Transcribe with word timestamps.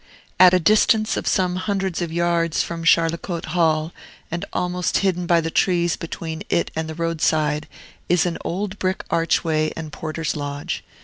At 0.39 0.51
a 0.55 0.59
distance 0.59 1.15
of 1.15 1.27
some 1.27 1.57
hundreds 1.57 2.01
of 2.01 2.11
yards 2.11 2.63
from 2.63 2.83
Charlecote 2.83 3.49
Hall, 3.53 3.93
and 4.31 4.45
almost 4.51 4.97
hidden 5.05 5.27
by 5.27 5.41
the 5.41 5.51
trees 5.51 5.95
between 5.95 6.41
it 6.49 6.71
and 6.75 6.89
the 6.89 6.95
roadside, 6.95 7.67
is 8.09 8.25
an 8.25 8.39
old 8.43 8.79
brick 8.79 9.03
archway 9.11 9.71
and 9.77 9.91
porter's 9.93 10.35
lodge. 10.35 10.83